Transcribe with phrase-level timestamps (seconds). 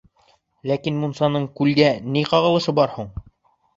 [0.69, 3.13] Ләкин мунсаның күлгә ни ҡағылышы бар һуң?